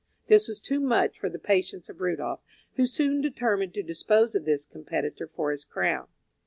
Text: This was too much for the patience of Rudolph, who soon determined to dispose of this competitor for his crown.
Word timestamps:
This 0.29 0.47
was 0.47 0.59
too 0.59 0.79
much 0.79 1.19
for 1.19 1.29
the 1.29 1.37
patience 1.37 1.87
of 1.87 2.01
Rudolph, 2.01 2.39
who 2.73 2.87
soon 2.87 3.21
determined 3.21 3.75
to 3.75 3.83
dispose 3.83 4.33
of 4.33 4.45
this 4.45 4.65
competitor 4.65 5.27
for 5.27 5.51
his 5.51 5.63
crown. 5.63 6.07